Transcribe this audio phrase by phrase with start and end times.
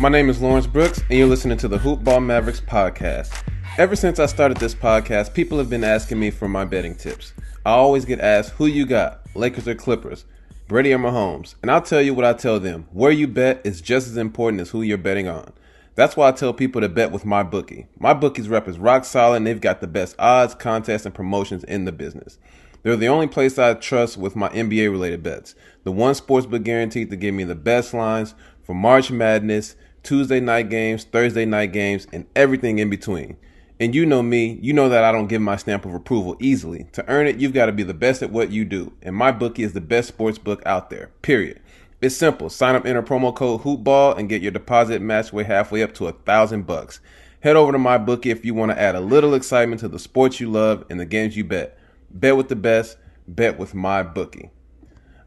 [0.00, 3.34] My name is Lawrence Brooks, and you're listening to the Hoop Ball Mavericks podcast.
[3.76, 7.34] Ever since I started this podcast, people have been asking me for my betting tips.
[7.66, 10.24] I always get asked, who you got, Lakers or Clippers,
[10.68, 11.54] Brady or Mahomes?
[11.60, 12.86] And I'll tell you what I tell them.
[12.92, 15.52] Where you bet is just as important as who you're betting on.
[15.96, 17.86] That's why I tell people to bet with my bookie.
[17.98, 21.62] My bookie's rep is rock solid, and they've got the best odds, contests, and promotions
[21.64, 22.38] in the business.
[22.82, 25.54] They're the only place I trust with my NBA related bets.
[25.84, 30.68] The one sportsbook guaranteed to give me the best lines for March Madness, Tuesday night
[30.70, 33.36] games, Thursday night games, and everything in between.
[33.78, 36.86] And you know me, you know that I don't give my stamp of approval easily.
[36.92, 38.92] To earn it, you've got to be the best at what you do.
[39.00, 41.10] And my bookie is the best sports book out there.
[41.22, 41.60] Period.
[42.02, 42.50] It's simple.
[42.50, 46.08] Sign up, enter promo code HoopBall, and get your deposit matched way halfway up to
[46.08, 47.00] a thousand bucks.
[47.40, 49.98] Head over to my bookie if you want to add a little excitement to the
[49.98, 51.78] sports you love and the games you bet.
[52.10, 52.98] Bet with the best.
[53.26, 54.50] Bet with my bookie.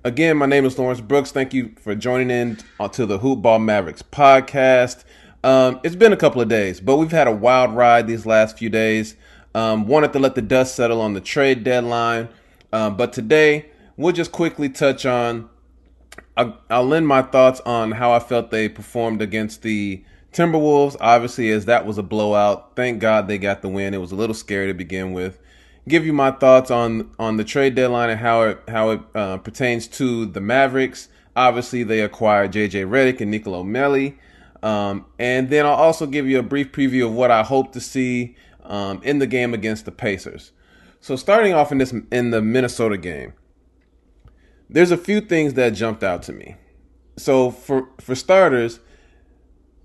[0.05, 1.31] Again, my name is Lawrence Brooks.
[1.31, 2.57] Thank you for joining in
[2.91, 5.05] to the Hoop Ball Mavericks podcast.
[5.45, 8.57] Um, it's been a couple of days, but we've had a wild ride these last
[8.57, 9.15] few days.
[9.55, 12.27] Um, wanted to let the dust settle on the trade deadline,
[12.73, 15.49] um, but today we'll just quickly touch on.
[16.35, 20.97] I'll, I'll lend my thoughts on how I felt they performed against the Timberwolves.
[20.99, 22.75] Obviously, as that was a blowout.
[22.75, 23.93] Thank God they got the win.
[23.93, 25.39] It was a little scary to begin with
[25.87, 29.37] give you my thoughts on on the trade deadline and how it how it uh,
[29.37, 31.09] pertains to the Mavericks.
[31.35, 32.83] Obviously, they acquired J.J.
[32.83, 34.15] Redick and Nicolo Melli.
[34.61, 37.81] Um, and then I'll also give you a brief preview of what I hope to
[37.81, 40.51] see um, in the game against the Pacers.
[41.01, 43.33] So starting off in this in the Minnesota game,
[44.69, 46.55] there's a few things that jumped out to me.
[47.17, 48.79] So for for starters,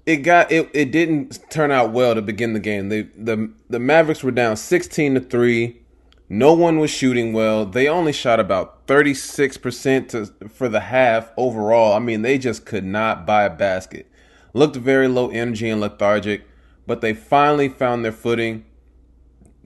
[0.07, 2.89] it got it, it didn't turn out well to begin the game.
[2.89, 5.81] They, the the Mavericks were down 16 to 3
[6.29, 7.65] no one was shooting well.
[7.65, 11.95] They only shot about 36% to, for the half overall.
[11.95, 14.11] I mean, they just could not buy a basket.
[14.53, 16.45] Looked very low energy and lethargic,
[16.87, 18.67] but they finally found their footing,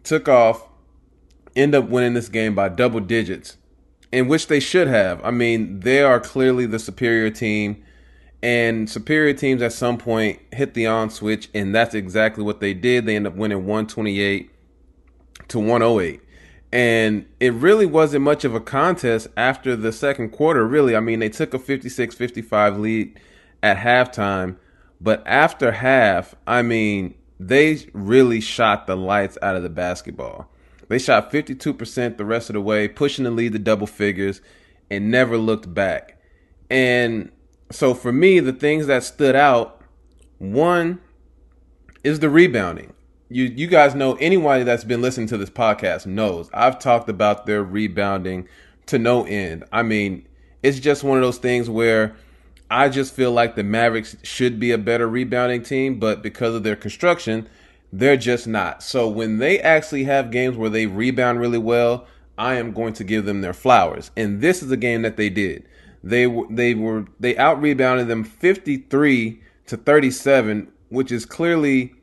[0.04, 0.68] took off,
[1.56, 3.56] end up winning this game by double digits,
[4.12, 5.24] in which they should have.
[5.24, 7.82] I mean, they are clearly the superior team,
[8.40, 12.74] and superior teams at some point hit the on switch, and that's exactly what they
[12.74, 13.06] did.
[13.06, 14.50] They end up winning 128
[15.48, 16.20] to 108
[16.72, 20.96] and it really wasn't much of a contest after the second quarter, really.
[20.96, 23.20] I mean, they took a 56 55 lead
[23.62, 24.56] at halftime,
[25.00, 30.48] but after half, I mean, they really shot the lights out of the basketball.
[30.88, 34.40] They shot 52% the rest of the way, pushing the lead to double figures,
[34.90, 36.20] and never looked back.
[36.70, 37.30] And
[37.70, 39.82] so for me, the things that stood out
[40.38, 41.00] one
[42.02, 42.92] is the rebounding
[43.32, 47.46] you you guys know anyone that's been listening to this podcast knows I've talked about
[47.46, 48.48] their rebounding
[48.86, 49.64] to no end.
[49.72, 50.26] I mean,
[50.62, 52.14] it's just one of those things where
[52.70, 56.62] I just feel like the Mavericks should be a better rebounding team, but because of
[56.62, 57.48] their construction,
[57.92, 58.82] they're just not.
[58.82, 62.06] So when they actually have games where they rebound really well,
[62.38, 64.10] I am going to give them their flowers.
[64.16, 65.64] And this is a game that they did.
[66.02, 71.94] They they were they out rebounded them 53 to 37, which is clearly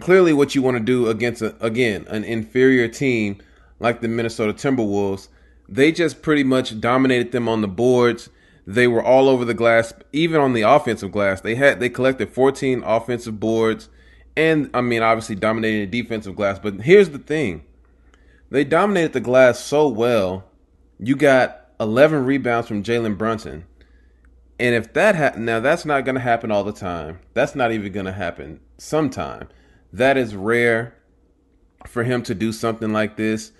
[0.00, 3.40] clearly what you want to do against a, again an inferior team
[3.80, 5.28] like the Minnesota Timberwolves.
[5.68, 8.30] They just pretty much dominated them on the boards.
[8.66, 11.40] They were all over the glass, even on the offensive glass.
[11.40, 13.88] They had they collected 14 offensive boards,
[14.36, 16.58] and I mean obviously dominated the defensive glass.
[16.58, 17.64] But here's the thing:
[18.50, 20.44] they dominated the glass so well.
[20.98, 23.64] You got 11 rebounds from Jalen Brunson,
[24.58, 27.20] and if that ha- now that's not going to happen all the time.
[27.34, 29.48] That's not even going to happen sometime
[29.92, 30.94] that is rare
[31.86, 33.52] for him to do something like this.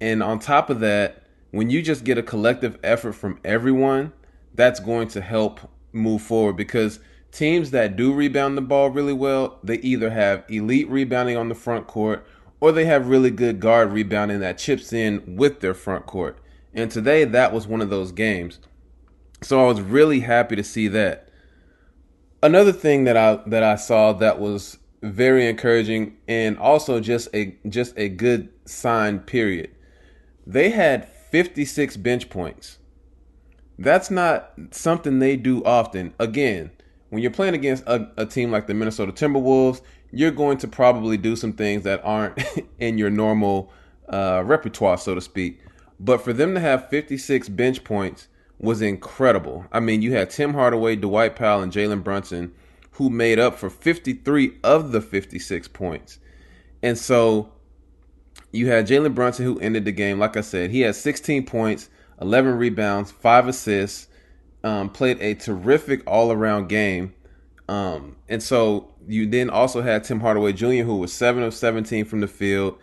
[0.00, 4.12] And on top of that, when you just get a collective effort from everyone,
[4.54, 5.60] that's going to help
[5.92, 6.98] move forward because
[7.30, 11.54] teams that do rebound the ball really well, they either have elite rebounding on the
[11.54, 12.26] front court
[12.60, 16.38] or they have really good guard rebounding that chips in with their front court.
[16.74, 18.60] And today that was one of those games.
[19.42, 21.28] So I was really happy to see that.
[22.42, 27.56] Another thing that I that I saw that was very encouraging and also just a
[27.68, 29.70] just a good sign period.
[30.46, 32.78] They had 56 bench points.
[33.78, 36.14] That's not something they do often.
[36.18, 36.70] Again,
[37.10, 39.80] when you're playing against a, a team like the Minnesota Timberwolves,
[40.12, 42.38] you're going to probably do some things that aren't
[42.78, 43.72] in your normal
[44.08, 45.60] uh, repertoire, so to speak.
[45.98, 48.28] But for them to have 56 bench points
[48.58, 49.66] was incredible.
[49.72, 52.52] I mean, you had Tim Hardaway, Dwight Powell, and Jalen Brunson,
[52.92, 56.18] who made up for 53 of the 56 points.
[56.82, 57.52] And so
[58.52, 60.18] you had Jalen Brunson, who ended the game.
[60.18, 61.88] Like I said, he had 16 points,
[62.20, 64.08] 11 rebounds, five assists,
[64.62, 67.14] um, played a terrific all around game.
[67.68, 72.04] Um, and so you then also had Tim Hardaway Jr., who was 7 of 17
[72.04, 72.78] from the field,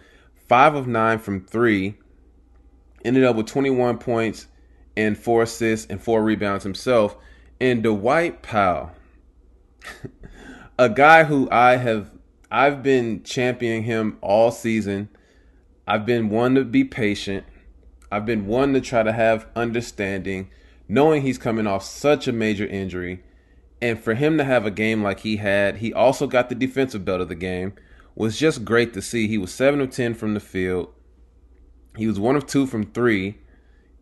[0.48, 1.96] 5 of 9 from 3,
[3.06, 4.48] ended up with 21 points
[4.98, 7.16] and 4 assists and 4 rebounds himself.
[7.62, 8.92] And Dwight Powell,
[10.78, 12.12] a guy who I have
[12.52, 15.10] I've been championing him all season.
[15.88, 17.46] I've been one to be patient.
[18.12, 20.50] I've been one to try to have understanding,
[20.88, 23.24] knowing he's coming off such a major injury.
[23.81, 27.06] And for him to have a game like he had, he also got the defensive
[27.06, 27.74] belt of the game,
[28.16, 29.28] was just great to see.
[29.28, 30.92] He was 7 of 10 from the field.
[31.96, 33.38] He was 1 of 2 from 3.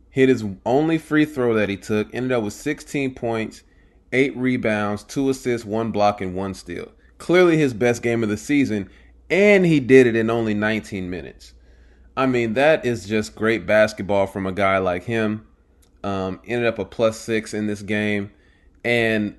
[0.09, 3.63] Hit his only free throw that he took, ended up with 16 points,
[4.11, 6.91] 8 rebounds, 2 assists, 1 block, and 1 steal.
[7.17, 8.89] Clearly his best game of the season,
[9.29, 11.53] and he did it in only 19 minutes.
[12.15, 15.45] I mean, that is just great basketball from a guy like him.
[16.03, 18.31] Um, ended up a plus six in this game.
[18.83, 19.35] And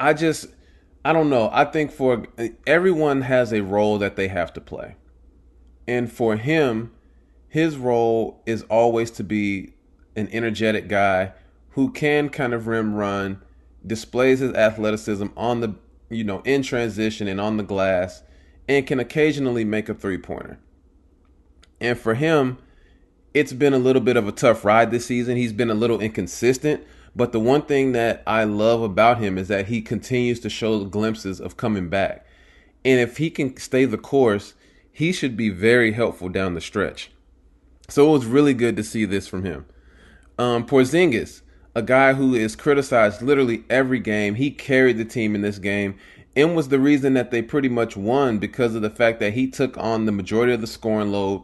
[0.00, 0.46] I just,
[1.04, 1.50] I don't know.
[1.52, 2.26] I think for
[2.66, 4.96] everyone has a role that they have to play.
[5.86, 6.92] And for him,
[7.48, 9.74] his role is always to be
[10.16, 11.32] an energetic guy
[11.70, 13.42] who can kind of rim run,
[13.86, 15.74] displays his athleticism on the,
[16.08, 18.22] you know, in transition and on the glass,
[18.68, 20.58] and can occasionally make a three pointer.
[21.80, 22.58] And for him,
[23.34, 25.36] it's been a little bit of a tough ride this season.
[25.36, 26.84] He's been a little inconsistent,
[27.16, 30.84] but the one thing that I love about him is that he continues to show
[30.84, 32.26] glimpses of coming back.
[32.84, 34.54] And if he can stay the course,
[34.90, 37.10] he should be very helpful down the stretch.
[37.88, 39.66] So it was really good to see this from him.
[40.38, 41.42] Um, Porzingis,
[41.74, 45.96] a guy who is criticized literally every game, he carried the team in this game
[46.36, 49.46] and was the reason that they pretty much won because of the fact that he
[49.46, 51.42] took on the majority of the scoring load.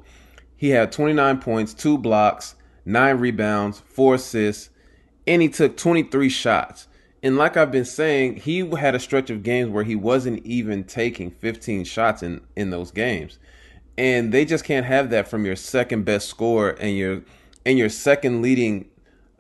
[0.57, 2.55] He had 29 points, two blocks,
[2.85, 4.71] nine rebounds, four assists,
[5.27, 6.89] and he took 23 shots.
[7.23, 10.85] And like I've been saying, he had a stretch of games where he wasn't even
[10.85, 13.39] taking 15 shots in, in those games.
[13.97, 17.23] And they just can't have that from your second best scorer and your
[17.67, 18.89] and your second leading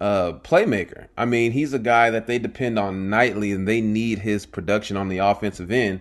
[0.00, 1.09] uh, playmaker.
[1.17, 4.97] I mean, he's a guy that they depend on nightly, and they need his production
[4.97, 6.00] on the offensive end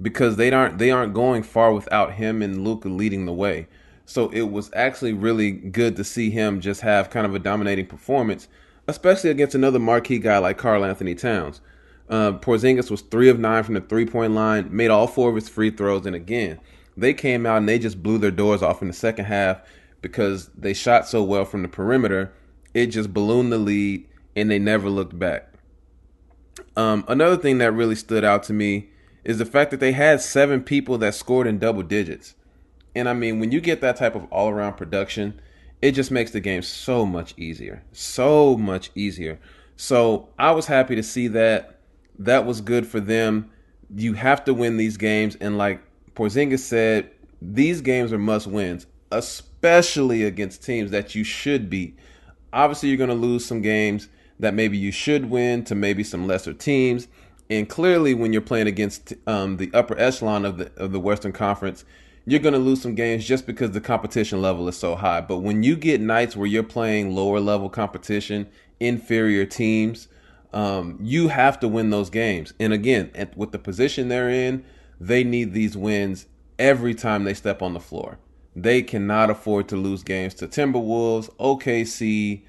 [0.00, 3.66] because they aren't they aren't going far without him and Luka leading the way.
[4.06, 7.86] So it was actually really good to see him just have kind of a dominating
[7.86, 8.48] performance
[8.90, 11.60] especially against another marquee guy like Karl Anthony Towns.
[12.08, 15.36] Uh, Porzingis was three of nine from the three point line, made all four of
[15.36, 16.58] his free throws, and again,
[16.96, 19.62] they came out and they just blew their doors off in the second half
[20.02, 22.32] because they shot so well from the perimeter.
[22.74, 24.06] It just ballooned the lead,
[24.36, 25.52] and they never looked back.
[26.76, 28.90] Um, another thing that really stood out to me
[29.24, 32.34] is the fact that they had seven people that scored in double digits.
[32.94, 35.40] And I mean, when you get that type of all around production,
[35.82, 37.82] it just makes the game so much easier.
[37.92, 39.38] So much easier.
[39.76, 41.78] So I was happy to see that.
[42.18, 43.50] That was good for them.
[43.94, 45.36] You have to win these games.
[45.36, 45.80] And like
[46.14, 47.10] Porzingis said,
[47.40, 51.98] these games are must wins, especially against teams that you should beat.
[52.52, 56.26] Obviously, you're going to lose some games that maybe you should win to maybe some
[56.26, 57.08] lesser teams.
[57.48, 61.32] And clearly, when you're playing against um, the upper echelon of the of the Western
[61.32, 61.84] Conference,
[62.26, 65.20] you're going to lose some games just because the competition level is so high.
[65.20, 70.08] But when you get nights where you're playing lower level competition, inferior teams,
[70.52, 72.52] um, you have to win those games.
[72.60, 74.64] And again, at, with the position they're in,
[75.00, 76.26] they need these wins
[76.58, 78.18] every time they step on the floor.
[78.62, 82.42] They cannot afford to lose games to Timberwolves, OKC,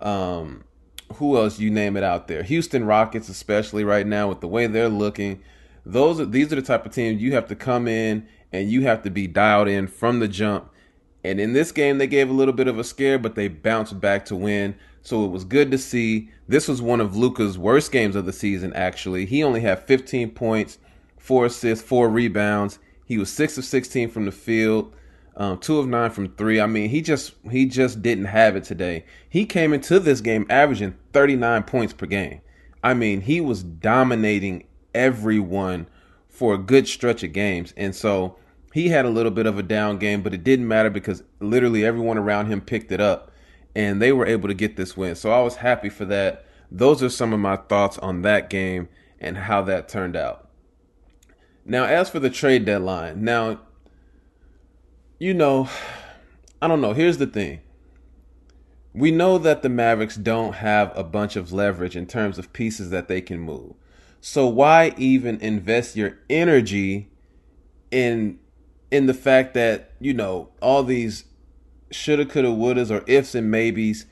[0.00, 0.64] um,
[1.14, 2.42] who else you name it out there.
[2.42, 5.42] Houston Rockets, especially right now with the way they're looking.
[5.86, 8.82] Those are, these are the type of teams you have to come in and you
[8.82, 10.70] have to be dialed in from the jump.
[11.22, 13.98] And in this game, they gave a little bit of a scare, but they bounced
[13.98, 14.74] back to win.
[15.00, 16.30] So it was good to see.
[16.46, 19.24] This was one of Luka's worst games of the season, actually.
[19.24, 20.78] He only had 15 points,
[21.18, 22.78] four assists, four rebounds.
[23.06, 24.94] He was six of 16 from the field,
[25.36, 26.60] um, two of nine from three.
[26.60, 29.04] I mean, he just he just didn't have it today.
[29.28, 32.40] He came into this game averaging 39 points per game.
[32.82, 35.86] I mean, he was dominating everyone
[36.28, 38.36] for a good stretch of games, and so
[38.72, 41.84] he had a little bit of a down game, but it didn't matter because literally
[41.84, 43.30] everyone around him picked it up
[43.74, 45.14] and they were able to get this win.
[45.14, 46.44] So I was happy for that.
[46.70, 48.88] Those are some of my thoughts on that game.
[49.20, 50.48] and how that turned out.
[51.64, 53.60] Now, as for the trade deadline, now,
[55.18, 55.68] you know,
[56.60, 56.92] I don't know.
[56.92, 57.60] Here's the thing.
[58.92, 62.90] We know that the Mavericks don't have a bunch of leverage in terms of pieces
[62.90, 63.74] that they can move.
[64.20, 67.10] So why even invest your energy
[67.90, 68.38] in
[68.90, 71.24] in the fact that, you know, all these
[71.90, 74.06] shoulda, coulda, wouldas or ifs and maybes.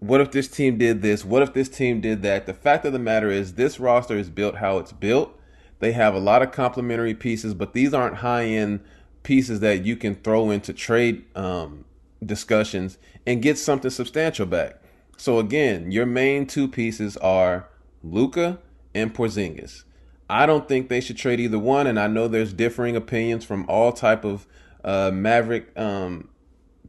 [0.00, 1.24] What if this team did this?
[1.24, 2.46] What if this team did that?
[2.46, 5.38] The fact of the matter is this roster is built how it's built.
[5.78, 8.80] They have a lot of complementary pieces, but these aren't high end
[9.26, 11.84] pieces that you can throw into trade um,
[12.24, 14.80] discussions and get something substantial back.
[15.16, 17.68] So again, your main two pieces are
[18.04, 18.60] Luka
[18.94, 19.82] and Porzingis.
[20.30, 23.66] I don't think they should trade either one, and I know there's differing opinions from
[23.68, 24.46] all type of
[24.84, 26.28] uh, Maverick um,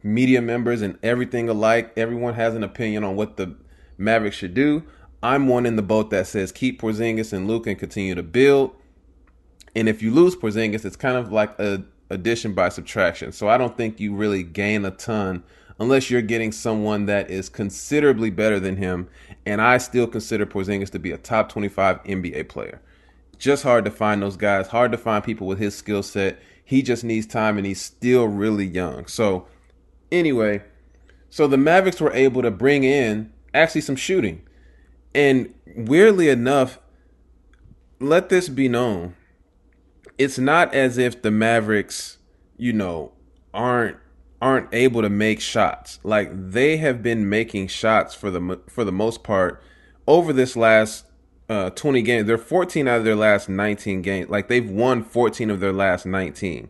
[0.04, 1.92] media members and everything alike.
[1.98, 3.56] Everyone has an opinion on what the
[3.98, 4.84] Mavericks should do.
[5.24, 8.76] I'm one in the boat that says keep Porzingis and Luka and continue to build.
[9.76, 13.32] And if you lose Porzingis, it's kind of like a addition by subtraction.
[13.32, 15.44] So I don't think you really gain a ton
[15.80, 19.10] unless you're getting someone that is considerably better than him.
[19.46, 22.82] And I still consider Porzingis to be a top 25 NBA player.
[23.38, 26.40] Just hard to find those guys, hard to find people with his skill set.
[26.64, 29.06] He just needs time and he's still really young.
[29.06, 29.48] So,
[30.12, 30.64] anyway,
[31.30, 34.42] so the Mavericks were able to bring in actually some shooting.
[35.14, 36.80] And weirdly enough,
[38.00, 39.16] let this be known
[40.18, 42.18] it's not as if the Mavericks,
[42.58, 43.12] you know,
[43.54, 43.98] aren't
[44.42, 46.00] aren't able to make shots.
[46.04, 49.62] Like they have been making shots for the for the most part
[50.08, 51.06] over this last
[51.50, 52.28] uh, 20 games.
[52.28, 54.30] They're 14 out of their last 19 games.
[54.30, 56.70] Like they've won 14 of their last 19.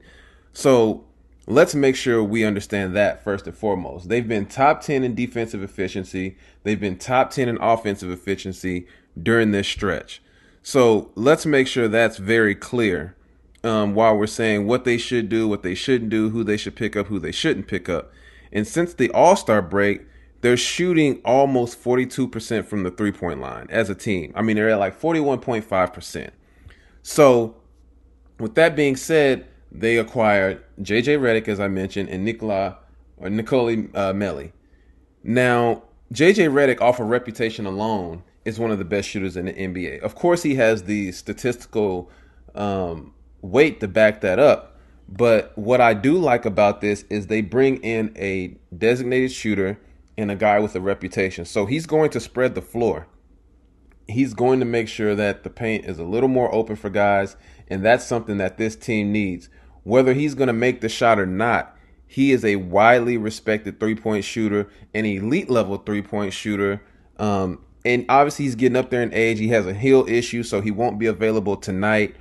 [0.54, 1.06] So
[1.46, 4.10] let's make sure we understand that first and foremost.
[4.10, 6.38] They've been top 10 in defensive efficiency.
[6.64, 8.88] They've been top 10 in offensive efficiency
[9.22, 10.22] during this stretch.
[10.64, 13.16] So let's make sure that's very clear
[13.64, 16.76] um, while we're saying what they should do, what they shouldn't do, who they should
[16.76, 18.12] pick up, who they shouldn't pick up.
[18.52, 20.02] And since the All Star break,
[20.42, 24.32] they're shooting almost 42% from the three point line as a team.
[24.36, 26.30] I mean, they're at like 41.5%.
[27.02, 27.56] So,
[28.40, 32.78] with that being said, they acquired JJ Redick, as I mentioned, and Nicola
[33.18, 34.52] or Nicoli uh, Melli.
[35.24, 35.84] Now,
[36.14, 40.00] JJ Redick, off of reputation alone, is one of the best shooters in the NBA.
[40.02, 42.10] Of course, he has the statistical
[42.56, 44.78] um, weight to back that up.
[45.10, 49.80] But what I do like about this is they bring in a designated shooter
[50.18, 51.46] and a guy with a reputation.
[51.46, 53.08] So he's going to spread the floor.
[54.08, 57.36] He's going to make sure that the paint is a little more open for guys,
[57.70, 59.50] and that's something that this team needs.
[59.84, 63.96] Whether he's going to make the shot or not, he is a widely respected three
[63.96, 66.82] point shooter, an elite level three point shooter.
[67.18, 69.40] Um, and obviously, he's getting up there in age.
[69.40, 72.16] He has a heel issue, so he won't be available tonight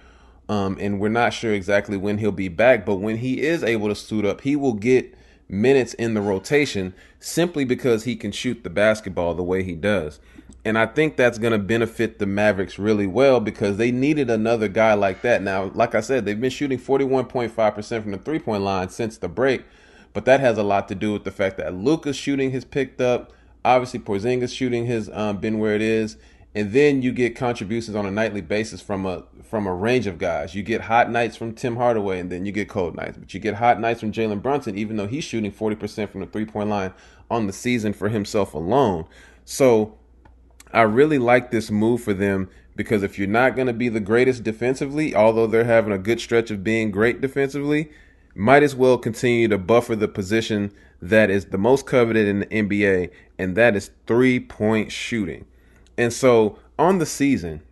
[0.49, 3.89] um, and we're not sure exactly when he'll be back, but when he is able
[3.89, 5.15] to suit up, he will get
[5.49, 10.21] minutes in the rotation simply because he can shoot the basketball the way he does.
[10.65, 14.67] And I think that's going to benefit the Mavericks really well because they needed another
[14.67, 15.43] guy like that.
[15.43, 19.29] Now, like I said, they've been shooting 41.5% from the three point line since the
[19.29, 19.65] break,
[20.13, 23.01] but that has a lot to do with the fact that Luka's shooting has picked
[23.01, 23.33] up.
[23.65, 26.17] Obviously, Porzingis shooting has um, been where it is
[26.57, 30.17] and then you get contributions on a nightly basis from a from a range of
[30.17, 30.55] guys.
[30.55, 33.19] You get hot nights from Tim Hardaway, and then you get cold nights.
[33.19, 36.23] But you get hot nights from Jalen Brunson, even though he's shooting forty percent from
[36.23, 36.95] the three point line
[37.31, 39.05] on the season for himself alone.
[39.45, 39.99] So
[40.73, 44.01] I really like this move for them because if you're not going to be the
[44.01, 47.91] greatest defensively, although they're having a good stretch of being great defensively,
[48.35, 50.73] might as well continue to buffer the position
[51.03, 55.45] that is the most coveted in the NBA, and that is three point shooting.
[55.99, 57.63] And so on the season,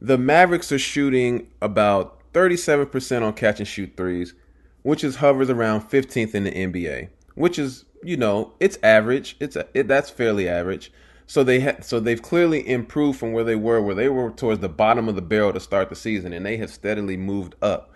[0.00, 4.34] the Mavericks are shooting about 37% on catch and shoot threes,
[4.82, 9.36] which is hovers around 15th in the NBA, which is, you know, it's average.
[9.38, 10.92] It's a, it, that's fairly average.
[11.26, 14.60] So they ha- so they've clearly improved from where they were, where they were towards
[14.60, 17.92] the bottom of the barrel to start the season, and they have steadily moved up,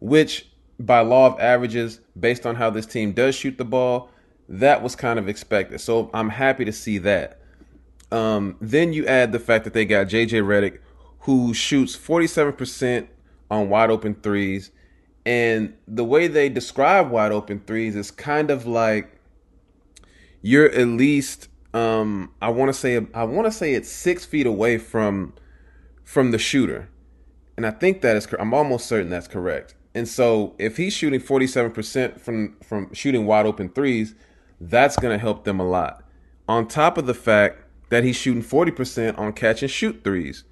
[0.00, 4.10] which by law of averages, based on how this team does shoot the ball,
[4.48, 5.80] that was kind of expected.
[5.80, 7.40] So I'm happy to see that.
[8.10, 10.78] Um, then you add the fact that they got JJ Redick,
[11.20, 13.08] who shoots 47%
[13.50, 14.70] on wide open threes.
[15.26, 19.18] And the way they describe wide open threes is kind of like
[20.40, 24.46] you're at least um, I want to say I want to say it's six feet
[24.46, 25.34] away from
[26.04, 26.88] from the shooter,
[27.56, 29.74] and I think that is I'm almost certain that's correct.
[29.94, 34.14] And so if he's shooting 47% from from shooting wide open threes,
[34.60, 36.04] that's going to help them a lot.
[36.48, 40.44] On top of the fact that he's shooting 40% on catch and shoot threes.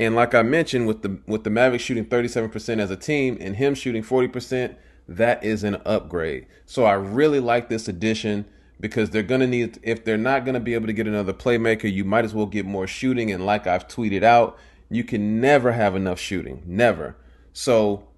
[0.00, 3.56] And like I mentioned, with the with the Mavericks shooting 37% as a team and
[3.56, 4.74] him shooting 40%,
[5.06, 6.46] that is an upgrade.
[6.66, 8.46] So I really like this addition
[8.80, 12.04] because they're to need if they're not to be able to get another playmaker, you
[12.04, 14.58] might as well get more shooting and like I've tweeted out,
[14.90, 17.16] you can never have enough shooting, never.
[17.52, 18.08] So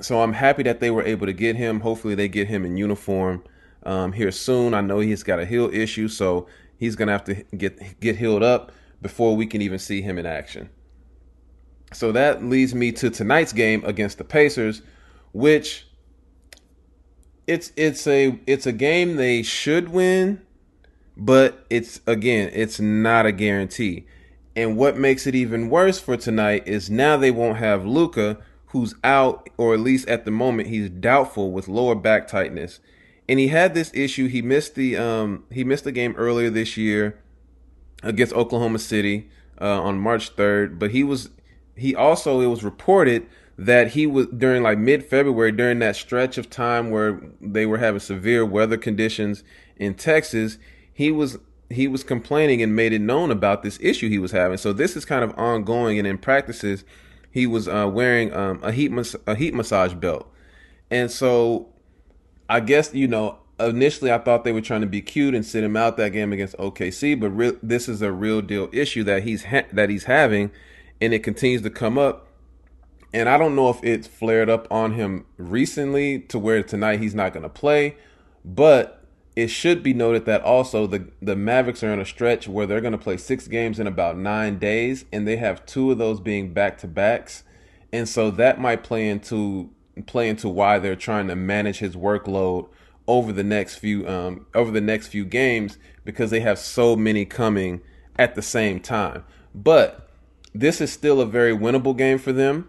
[0.00, 1.80] so I'm happy that they were able to get him.
[1.80, 3.44] Hopefully they get him in uniform
[3.84, 4.74] um, here soon.
[4.74, 6.48] I know he's got a heel issue, so
[6.84, 10.26] he's gonna have to get get healed up before we can even see him in
[10.26, 10.68] action.
[11.92, 14.82] So that leads me to tonight's game against the Pacers,
[15.32, 15.86] which
[17.46, 20.42] it's it's a it's a game they should win,
[21.16, 24.06] but it's again it's not a guarantee.
[24.56, 28.94] And what makes it even worse for tonight is now they won't have Luka, who's
[29.02, 32.78] out, or at least at the moment he's doubtful with lower back tightness
[33.28, 34.28] and he had this issue.
[34.28, 37.18] He missed the um, he missed the game earlier this year
[38.02, 40.78] against Oklahoma City uh, on March 3rd.
[40.78, 41.30] But he was
[41.76, 43.26] he also it was reported
[43.56, 47.78] that he was during like mid February during that stretch of time where they were
[47.78, 49.42] having severe weather conditions
[49.76, 50.58] in Texas.
[50.92, 51.38] He was
[51.70, 54.58] he was complaining and made it known about this issue he was having.
[54.58, 56.84] So this is kind of ongoing, and in practices,
[57.30, 60.30] he was uh, wearing um, a heat mas- a heat massage belt,
[60.90, 61.73] and so
[62.48, 65.64] I guess you know initially I thought they were trying to be cute and sit
[65.64, 69.22] him out that game against OKC, but re- this is a real deal issue that
[69.22, 70.50] he's ha- that he's having,
[71.00, 72.28] and it continues to come up.
[73.12, 77.14] And I don't know if it's flared up on him recently to where tonight he's
[77.14, 77.96] not going to play,
[78.44, 79.04] but
[79.36, 82.80] it should be noted that also the the Mavericks are in a stretch where they're
[82.80, 86.20] going to play six games in about nine days, and they have two of those
[86.20, 87.44] being back to backs,
[87.92, 89.70] and so that might play into
[90.06, 92.68] play into why they're trying to manage his workload
[93.06, 97.24] over the next few um, over the next few games because they have so many
[97.24, 97.80] coming
[98.18, 99.24] at the same time.
[99.54, 100.08] But
[100.54, 102.68] this is still a very winnable game for them.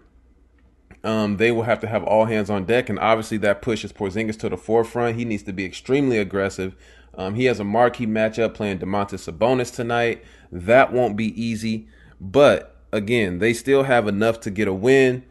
[1.04, 4.40] Um, they will have to have all hands on deck, and obviously that pushes Porzingis
[4.40, 5.18] to the forefront.
[5.18, 6.76] He needs to be extremely aggressive.
[7.14, 10.24] Um, he has a marquee matchup playing Domantas Sabonis tonight.
[10.52, 11.88] That won't be easy,
[12.20, 15.24] but again, they still have enough to get a win.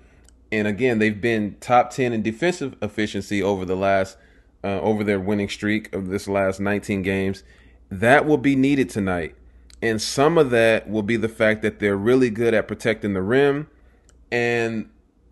[0.54, 4.16] And again, they've been top 10 in defensive efficiency over the last
[4.62, 7.42] uh, over their winning streak of this last 19 games.
[7.90, 9.34] That will be needed tonight.
[9.82, 13.20] And some of that will be the fact that they're really good at protecting the
[13.20, 13.66] rim
[14.30, 14.88] and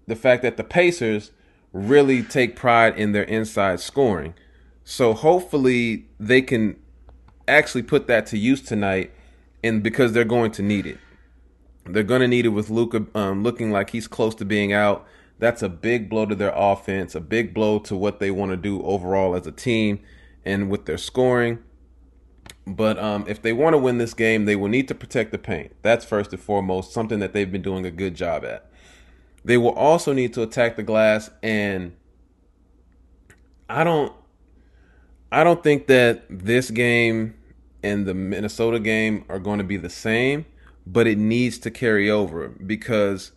[0.08, 1.30] the fact that the Pacers
[1.72, 4.35] really take pride in their inside scoring.
[4.82, 6.76] So hopefully they can
[7.46, 9.12] actually put that to use tonight
[9.62, 10.98] and because they're going to need it.
[11.85, 15.07] They're going to need it with Luka um, looking like he's close to being out.
[15.38, 18.57] That's a big blow to their offense, a big blow to what they want to
[18.57, 20.01] do overall as a team
[20.45, 21.59] and with their scoring.
[22.64, 25.38] But um, if they want to win this game, they will need to protect the
[25.38, 25.75] paint.
[25.83, 28.71] That's first and foremost, something that they've been doing a good job at.
[29.45, 31.97] They will also need to attack the glass, and
[33.68, 34.12] I don't,
[35.33, 37.35] I don't think that this game
[37.83, 40.47] and the Minnesota game are going to be the same
[40.87, 43.33] but it needs to carry over because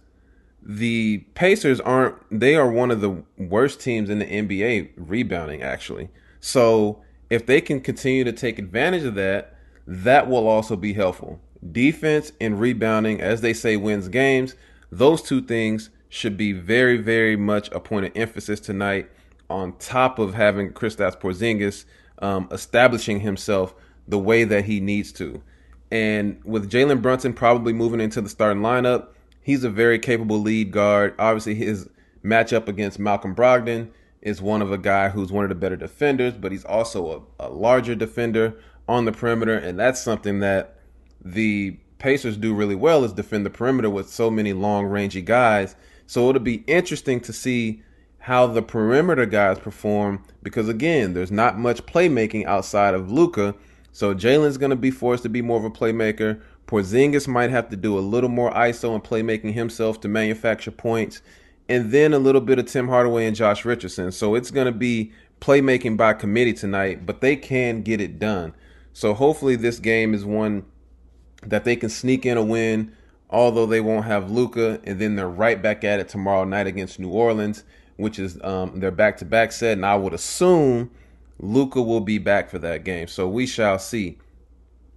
[0.62, 6.10] the Pacers aren't they are one of the worst teams in the NBA rebounding actually.
[6.40, 9.56] So if they can continue to take advantage of that,
[9.88, 11.40] that will also be helpful.
[11.72, 14.56] Defense and rebounding, as they say, wins games.
[14.92, 19.10] Those two things should be very, very much a point of emphasis tonight.
[19.50, 21.86] On top of having Kristaps Porzingis
[22.20, 23.76] um, establishing himself
[24.08, 25.42] the way that he needs to.
[25.92, 29.08] And with Jalen Brunson probably moving into the starting lineup,
[29.42, 31.16] he's a very capable lead guard.
[31.20, 31.90] Obviously, his
[32.24, 33.90] matchup against Malcolm Brogdon
[34.22, 37.48] is one of a guy who's one of the better defenders, but he's also a,
[37.48, 38.56] a larger defender
[38.88, 40.80] on the perimeter, and that's something that
[41.24, 45.76] the Pacers do really well is defend the perimeter with so many long rangy guys.
[46.08, 47.82] So it'll be interesting to see
[48.20, 53.56] how the perimeter guys perform because again, there's not much playmaking outside of Luka
[53.96, 56.42] so Jalen's going to be forced to be more of a playmaker.
[56.68, 61.22] Porzingis might have to do a little more ISO and playmaking himself to manufacture points,
[61.70, 64.12] and then a little bit of Tim Hardaway and Josh Richardson.
[64.12, 68.54] So it's going to be playmaking by committee tonight, but they can get it done.
[68.92, 70.66] So hopefully this game is one
[71.44, 72.92] that they can sneak in a win,
[73.30, 77.00] although they won't have Luka, and then they're right back at it tomorrow night against
[77.00, 77.64] New Orleans,
[77.96, 80.92] which is um, their back-to-back set, and I would assume
[81.40, 84.18] Luka will be back for that game, so we shall see.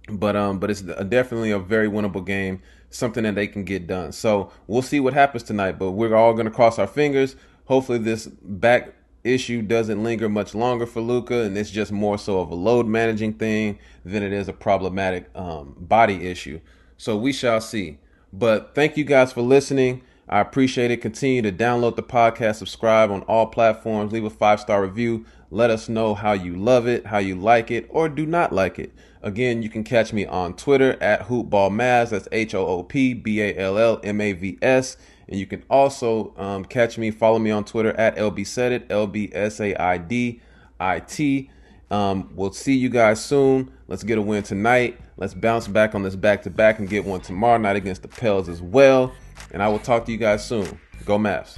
[0.09, 4.11] But um, but it's definitely a very winnable game, something that they can get done.
[4.11, 5.77] So we'll see what happens tonight.
[5.77, 7.35] But we're all going to cross our fingers.
[7.65, 12.39] Hopefully, this back issue doesn't linger much longer for Luka, and it's just more so
[12.39, 16.59] of a load managing thing than it is a problematic um, body issue.
[16.97, 17.99] So we shall see.
[18.31, 20.03] But thank you guys for listening.
[20.27, 20.97] I appreciate it.
[20.97, 25.25] Continue to download the podcast, subscribe on all platforms, leave a five star review.
[25.51, 28.77] Let us know how you love it, how you like it, or do not like
[28.77, 28.93] it.
[29.21, 32.09] Again, you can catch me on Twitter at HoopBallMavs.
[32.11, 34.97] That's H O O P B A L L M A V S.
[35.27, 39.29] And you can also um, catch me, follow me on Twitter at LBSaidit, L B
[39.33, 40.41] S A I D
[40.79, 41.49] I T.
[41.91, 43.71] Um, we'll see you guys soon.
[43.87, 44.99] Let's get a win tonight.
[45.17, 48.07] Let's bounce back on this back to back and get one tomorrow night against the
[48.07, 49.11] Pels as well.
[49.51, 50.79] And I will talk to you guys soon.
[51.05, 51.57] Go Mavs.